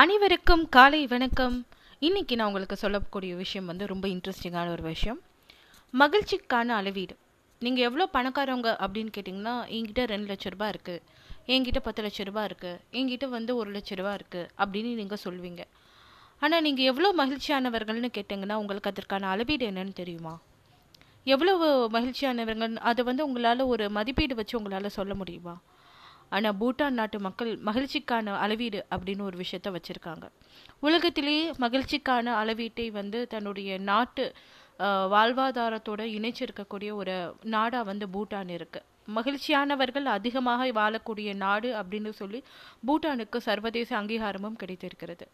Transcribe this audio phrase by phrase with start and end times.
[0.00, 1.54] அனைவருக்கும் காலை வணக்கம்.
[2.06, 5.18] இன்னைக்கு நான் உங்களுக்கு சொல்லக்கூடிய விஷயம் வந்து ரொம்ப இன்ட்ரெஸ்டிங்கான ஒரு விஷயம்.
[5.94, 7.14] மகிழ்ச்சிக்கான அளவீடு.
[7.62, 11.02] நீங்கள் எவ்வளோ பணக்காரவங்க அப்படின்னு கேட்டிங்கன்னா என்கிட்ட ரெண்டு லட்ச ரூபா இருக்குது
[11.54, 15.64] என்கிட்ட பத்து லட்ச ரூபாய் இருக்குது என்கிட்ட வந்து ஒரு லட்ச ரூபாய் இருக்குது அப்படின்னு நீங்கள் சொல்வீங்க.
[16.42, 20.34] ஆனால் நீங்கள் எவ்வளோ மகிழ்ச்சியானவர்கள்னு கேட்டிங்கன்னா உங்களுக்கு அதற்கான அளவீடு என்னன்னு தெரியுமா?
[21.36, 21.54] எவ்வளோ
[21.96, 25.56] மகிழ்ச்சியானவர்கள் அதை வந்து உங்களால் ஒரு மதிப்பீடு வச்சு உங்களால் சொல்ல முடியுமா?
[26.36, 30.26] ஆனால் பூட்டான் நாட்டு மக்கள் மகிழ்ச்சிக்கான அளவீடு அப்படின்னு ஒரு விஷயத்த வச்சுருக்காங்க.
[30.86, 34.26] உலகத்திலேயே மகிழ்ச்சிக்கான அளவீட்டை வந்து தன்னுடைய நாட்டு
[35.14, 37.14] வாழ்வாதாரத்தோடு இணைச்சிருக்கக்கூடிய ஒரு
[37.54, 42.40] நாடாக வந்து பூட்டான் இருக்குது மகிழ்ச்சியானவர்கள் அதிகமாக வாழக்கூடிய நாடு அப்படின்னு சொல்லி
[42.86, 45.26] பூட்டானுக்கு சர்வதேச அங்கீகாரமும் கிடைத்திருக்கிறது.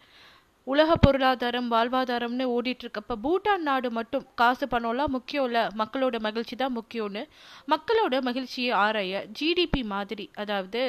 [0.67, 6.77] உலக பொருளாதாரம் வாழ்வாதாரம்னு ஓடிட்டு இருக்கப்ப பூட்டான் நாடு மட்டும் காசு பணம்லாம் முக்கியம் இல்லை மக்களோட மகிழ்ச்சி தான்
[6.79, 7.23] முக்கியம்னு.
[7.73, 10.83] மக்களோட மகிழ்ச்சியை ஆராய ஜிடிபி மாதிரி அதாவது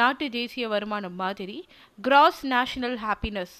[0.00, 1.58] நாட்டு தேசிய வருமானம் மாதிரி
[1.98, 3.56] கிராஸ் நேஷனல் ஹாப்பினஸ்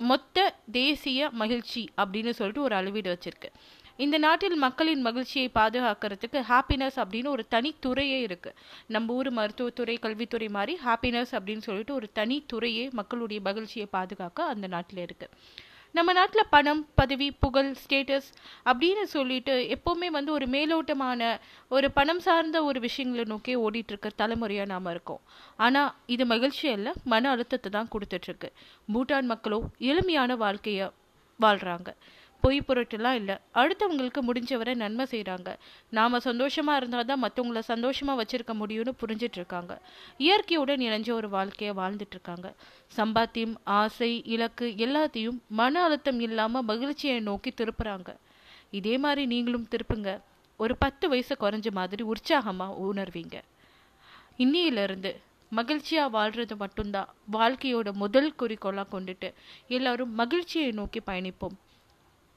[0.00, 0.46] மொத்த
[0.76, 3.50] தேசிய மகிழ்ச்சி அப்படின்னு சொல்லிட்டு ஒரு அளவீடு வச்சிருக்கு.
[3.98, 8.50] இந்த நாட்டில் மக்களின் மகிழ்ச்சியை பாதுகாக்கிறதுக்கு ஹாப்பினஸ் அப்படின்னு ஒரு தனித்துறையே இருக்கு.
[8.86, 14.66] நம்ம ஊர் மருத்துவத்துறை கல்வித்துறை மாதிரி ஹாப்பினஸ் அப்படின்னு சொல்லிட்டு ஒரு தனி துறையே மக்களுடைய மகிழ்ச்சியை பாதுகாக்க அந்த
[14.66, 15.28] நாட்டில் இருக்கு.
[15.94, 18.30] நம்ம நாட்டில் பணம் பதவி புகழ் ஸ்டேட்டஸ்
[18.70, 24.90] அப்படின்னு சொல்லிட்டு எப்போவுமே வந்து ஒரு மேலோட்டமான ஒரு பணம் சார்ந்த ஒரு விஷயங்களை நோக்கி ஓடிட்டு தலைமுறையாக நாம்
[24.90, 25.22] இருக்கோம்.
[25.56, 28.50] ஆனால் இது மகிழ்ச்சி அல்ல மன அழுத்தத்தை தான் கொடுத்துட்ருக்கு
[28.94, 30.88] பூட்டான் மக்களோ எளிமையான வாழ்க்கையை
[31.40, 31.90] வாழ்கிறாங்க
[32.44, 33.34] பொய் பொருட்டெல்லாம் இல்லை.
[33.60, 35.50] அடுத்தவங்களுக்கு முடிஞ்சவரை நன்மை செய்கிறாங்க
[35.96, 39.72] நாம் சந்தோஷமாக இருந்தால் தான் மற்றவங்கள சந்தோஷமாக வச்சுருக்க முடியும்னு புரிஞ்சிட்டு இருக்காங்க
[40.24, 42.48] இயற்கையுடன் இணைஞ்ச ஒரு வாழ்க்கையை வாழ்ந்துட்டு இருக்காங்க
[42.98, 48.10] சம்பாத்தியம் ஆசை இலக்கு எல்லாத்தையும் மன அழுத்தம் இல்லாமல் மகிழ்ச்சியை நோக்கி திருப்புறாங்க.
[48.78, 50.10] இதே மாதிரி நீங்களும் திருப்புங்க.
[50.60, 53.36] ஒரு பத்து வயசு குறைஞ்ச மாதிரி உற்சாகமாக உணர்வீங்க.
[54.44, 55.12] இன்னியிலிருந்து
[55.52, 59.28] மகிழ்ச்சியாக வாழ்கிறது மட்டும்தான் வாழ்க்கையோட முதல் குறிக்கோளாக கொண்டுட்டு
[59.76, 61.56] எல்லாரும் மகிழ்ச்சியை நோக்கி பயணிப்போம்.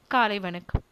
[0.07, 0.83] காலை வணக்கம்.